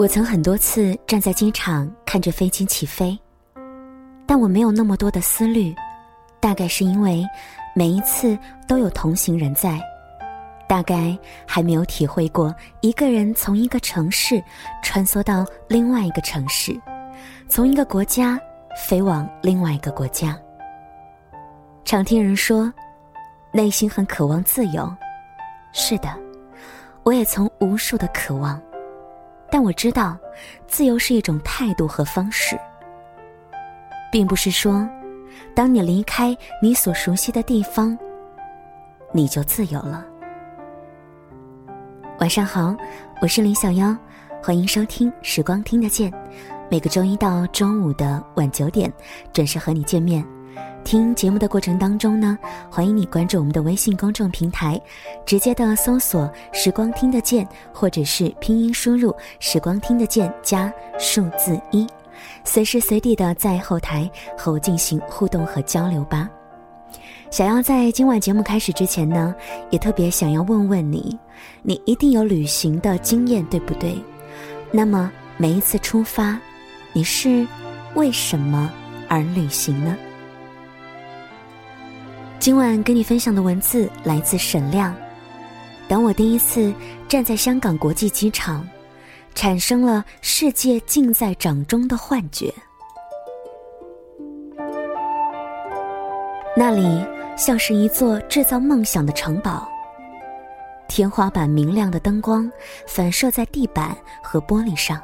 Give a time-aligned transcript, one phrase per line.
[0.00, 3.18] 我曾很多次站在机场看着飞机起飞，
[4.24, 5.76] 但我没有那么多的思虑，
[6.40, 7.22] 大概是因为
[7.74, 9.78] 每一次都有同行人在，
[10.66, 11.14] 大概
[11.46, 14.42] 还没有体会过一个人从一个城市
[14.82, 16.74] 穿梭到另外一个城市，
[17.46, 18.40] 从一个国家
[18.88, 20.34] 飞往另外一个国家。
[21.84, 22.72] 常听人说，
[23.52, 24.90] 内心很渴望自由，
[25.74, 26.08] 是的，
[27.02, 28.58] 我也曾无数的渴望。
[29.50, 30.16] 但我知道，
[30.66, 32.58] 自由是一种态度和方式，
[34.12, 34.88] 并不是说，
[35.54, 37.98] 当你离开你所熟悉的地方，
[39.12, 40.06] 你就自由了。
[42.20, 42.76] 晚上好，
[43.20, 43.96] 我是林小妖，
[44.42, 46.12] 欢迎收听《时光听得见》，
[46.70, 48.92] 每个周一到周五的晚九点
[49.32, 50.24] 准时和你见面。
[50.84, 52.36] 听节目的过程当中呢，
[52.70, 54.80] 欢迎你关注我们的微信公众平台，
[55.24, 61.86] 直接的搜索“时光听得见”或者是拼音输入“时光听得见”加数字一，
[62.44, 66.28] 随时随地的在后台和我进行互动和交流吧。
[67.30, 69.34] 想要在今晚节目开始之前呢，
[69.70, 71.16] 也特别想要问问你，
[71.62, 73.96] 你一定有旅行的经验对不对？
[74.72, 76.36] 那么每一次出发，
[76.92, 77.46] 你是
[77.94, 78.68] 为什么
[79.08, 79.96] 而旅行呢？
[82.40, 84.96] 今晚跟你分享的文字来自沈亮。
[85.86, 86.72] 当我第一次
[87.06, 88.66] 站在香港国际机场，
[89.34, 92.50] 产生了世界尽在掌中的幻觉。
[96.56, 99.68] 那里像是一座制造梦想的城堡，
[100.88, 102.50] 天花板明亮的灯光
[102.86, 104.98] 反射在地板和玻璃上，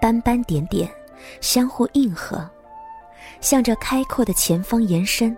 [0.00, 0.90] 斑斑点点，
[1.42, 2.48] 相互应和，
[3.42, 5.36] 向着开阔的前方延伸。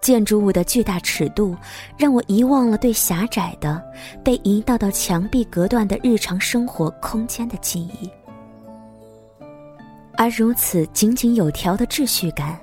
[0.00, 1.54] 建筑物的巨大尺度，
[1.96, 3.82] 让我遗忘了对狭窄的、
[4.24, 8.10] 被一道道墙壁隔断的日常生活空间的记忆。
[10.16, 12.58] 而如此井井有条的秩序感，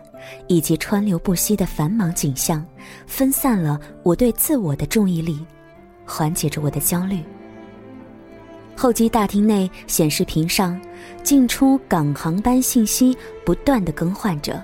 [0.47, 2.65] 以及川流不息的繁忙景象，
[3.05, 5.45] 分散了我对自我的注意力，
[6.05, 7.23] 缓解着我的焦虑。
[8.75, 10.79] 候机大厅内显示屏上，
[11.23, 14.63] 进出港航班信息不断的更换着。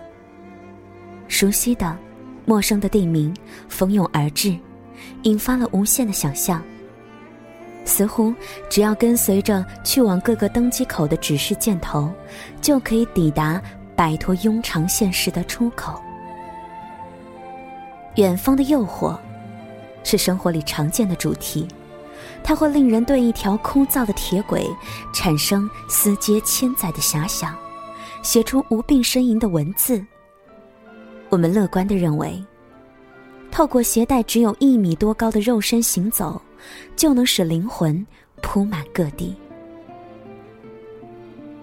[1.27, 1.97] 熟悉的。
[2.45, 3.33] 陌生的地名
[3.67, 4.57] 蜂拥而至，
[5.23, 6.61] 引发了无限的想象。
[7.85, 8.33] 似乎
[8.69, 12.09] 只要跟随着去往各个登机口的指示箭头，
[12.61, 13.61] 就可以抵达
[13.95, 16.01] 摆脱庸常现实的出口。
[18.15, 19.17] 远方的诱惑，
[20.03, 21.67] 是生活里常见的主题，
[22.41, 24.65] 它会令人对一条枯燥的铁轨
[25.13, 27.53] 产生丝接千载的遐想，
[28.21, 30.05] 写出无病呻吟的文字。
[31.33, 32.39] 我们乐观的认为，
[33.49, 36.39] 透过携带只有一米多高的肉身行走，
[36.95, 38.05] 就能使灵魂
[38.43, 39.35] 铺满各地。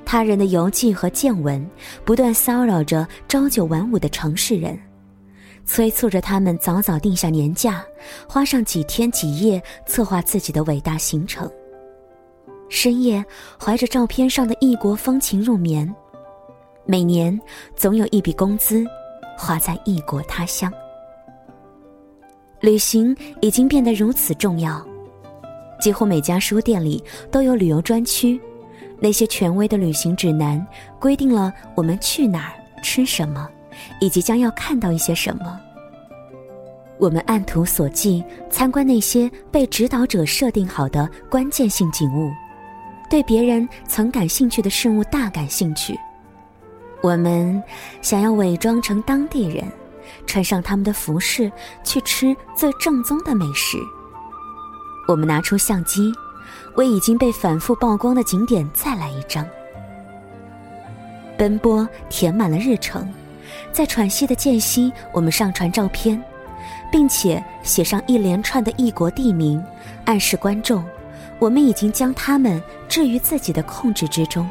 [0.04, 1.64] 他人的游记和见闻，
[2.04, 4.76] 不断骚扰着朝九晚五的城市人，
[5.64, 7.81] 催促着他们早早定下年假，
[8.28, 11.48] 花上几天几夜策划自己的伟大行程。
[12.69, 13.25] 深夜
[13.56, 15.88] 怀着照片上的异国风情入眠，
[16.87, 17.41] 每年
[17.76, 18.84] 总有一笔工资。
[19.40, 20.70] 花在异国他乡，
[22.60, 24.86] 旅行已经变得如此重要，
[25.80, 27.02] 几乎每家书店里
[27.32, 28.38] 都有旅游专区。
[28.98, 30.64] 那些权威的旅行指南
[31.00, 33.48] 规定了我们去哪儿、吃什么，
[33.98, 35.58] 以及将要看到一些什么。
[36.98, 42.30] 我们按图索骥参观那些被指导者设定好的关键性景物，
[43.08, 45.98] 对别人曾感兴趣的事物大感兴趣。
[47.03, 47.62] 我们
[48.03, 49.65] 想要伪装成当地人，
[50.27, 51.50] 穿上他们的服饰
[51.83, 53.78] 去吃最正宗的美食。
[55.09, 56.12] 我们拿出相机，
[56.77, 59.47] 为已经被反复曝光的景点再来一张。
[61.38, 63.11] 奔波填满了日程，
[63.72, 66.22] 在喘息的间隙，我们上传照片，
[66.93, 69.62] 并且写上一连串的异国地名，
[70.05, 70.84] 暗示观众，
[71.38, 74.46] 我们已经将他们置于自己的控制之中。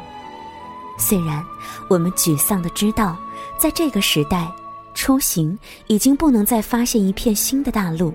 [1.00, 1.42] 虽然
[1.88, 3.16] 我们沮丧的知道，
[3.58, 4.52] 在这个时代，
[4.92, 8.12] 出行已经不能再发现一片新的大陆，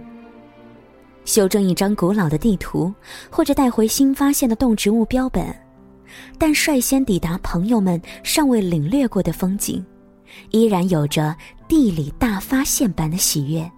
[1.25, 2.93] 修正一张古老的地图，
[3.29, 5.53] 或者带回新发现的动植物标本，
[6.37, 9.83] 但率先抵达朋友们尚未领略过的风景，
[10.51, 11.35] 依然有着
[11.67, 13.69] 地理大发现般的喜悦。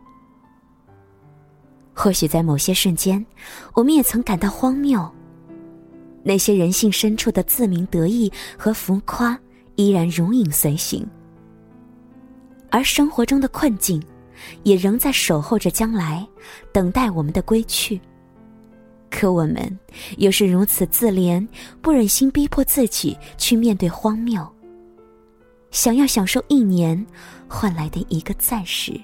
[1.94, 3.26] 或许在某些瞬间，
[3.74, 5.10] 我们也曾感到荒谬。
[6.28, 9.40] 那些人性深处的自鸣得意和浮夸，
[9.78, 11.08] 依然如影随形，
[12.70, 14.04] 而生活中的困境，
[14.64, 16.28] 也仍在守候着将来，
[16.74, 18.02] 等待我们的归去。
[19.10, 19.80] 可我们
[20.18, 21.48] 又是如此自怜，
[21.82, 24.46] 不忍心逼迫自己去面对荒谬。
[25.72, 27.08] 想要享受一年
[27.48, 29.00] 换来的一个暂时，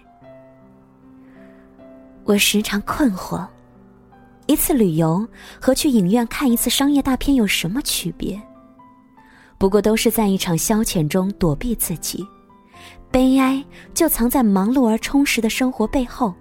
[2.25, 3.47] 我时常困惑：
[4.45, 5.25] 一次旅游
[5.59, 8.39] 和去影院看一次商业大片有什么区别？
[9.57, 12.25] 不过都是在一场消遣中躲避自己，
[13.09, 13.63] 悲哀
[13.93, 16.33] 就藏在忙碌而充实的生活背后。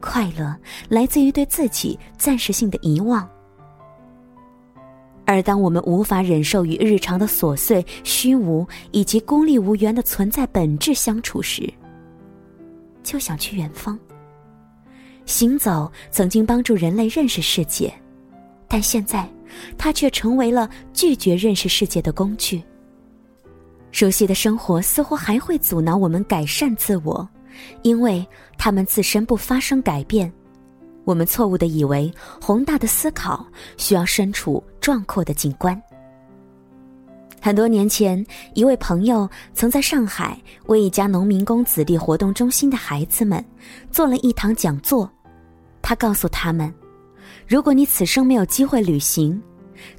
[0.00, 0.54] 快乐
[0.88, 3.28] 来自于对自己暂时性的遗忘，
[5.24, 11.68] 而当我们无法忍受与日常的琐碎、虚无以及孤立无援的存在本质相处时，
[13.02, 13.98] 就想去远方。
[15.28, 17.92] 行走曾经帮助人类认识世界，
[18.66, 19.28] 但现在，
[19.76, 22.62] 它却成为了拒绝认识世界的工具。
[23.92, 27.28] 熟悉的生活似乎还会阻挠我们改善自我。
[27.82, 28.24] 因为
[28.56, 30.32] 他们自身不发生改变，
[31.04, 33.44] 我们错误的以为宏大的思考
[33.76, 35.80] 需要身处壮阔的景观。
[37.40, 43.44] 很多年前，一位朋友曾在上海为一家农民工子弟活动中心的孩子们
[43.90, 45.10] 做了一堂讲座。
[45.88, 46.70] 他告诉他们
[47.48, 49.42] ：“如果你此生没有机会旅行，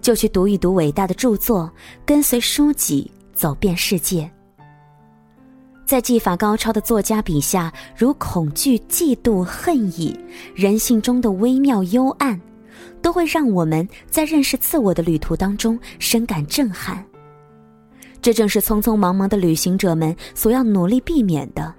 [0.01, 1.67] 就去读一读伟大的著作，
[2.05, 4.29] 跟随书籍走遍世界。”
[5.87, 10.15] 在技法高超的作家笔下，如恐惧、嫉妒、恨意，
[10.53, 12.39] 人性中的微妙幽暗，
[13.01, 17.03] 都会让我们在认识自我的旅途当中深感震撼。
[18.21, 21.73] 这正是匆匆忙忙的旅行者们所要努力避免的。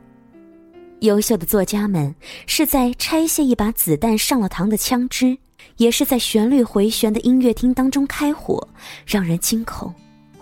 [1.00, 2.14] 优秀的作家们
[2.47, 5.37] 是在拆卸一把子弹上了膛的枪支，
[5.79, 8.67] 也是在旋律回旋的音乐厅当中开火，
[9.06, 9.93] 让人惊恐，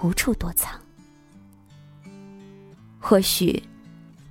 [0.03, 0.73] 无处躲藏。
[2.99, 3.63] 或许，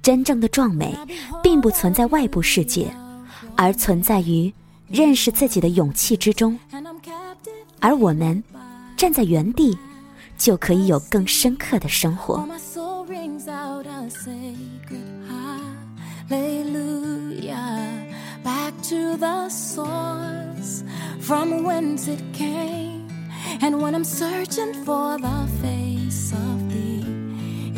[0.01, 0.93] 真正的壮美，
[1.41, 2.93] 并不存在外部世界，
[3.55, 4.53] 而存在于
[4.89, 6.59] 认识自己的勇气之中。
[7.79, 8.43] 而我们
[8.97, 9.77] 站在原地，
[10.37, 12.45] 就可以有更深刻的生活。
[16.29, 18.05] hallelujah,
[18.43, 20.83] back to the source
[21.19, 23.07] from whence it came.
[23.61, 27.01] And when I'm searching for the face of the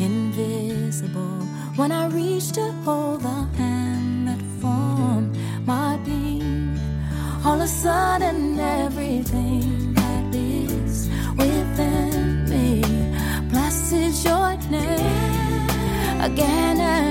[0.04, 5.36] invisible, when I reach to hold the hand that formed
[5.66, 6.78] my being,
[7.44, 12.82] all of a sudden everything that is within me
[13.48, 15.70] blesses your name
[16.20, 17.09] again and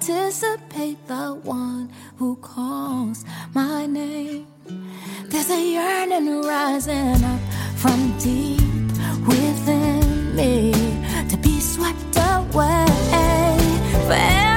[0.00, 4.46] anticipate the one who calls my name.
[5.28, 7.40] There's a yearning rising up
[7.76, 8.60] from deep
[9.26, 10.72] within me
[11.28, 12.86] to be swept away.
[14.06, 14.49] Forever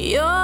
[0.00, 0.39] You're